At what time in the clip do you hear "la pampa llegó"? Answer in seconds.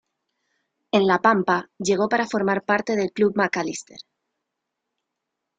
1.07-2.09